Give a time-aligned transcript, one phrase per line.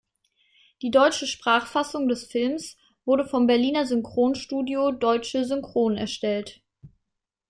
[0.81, 6.63] Die deutsche Sprachfassung des Films wurde vom Berliner Synchronstudio Deutsche Synchron erstellt.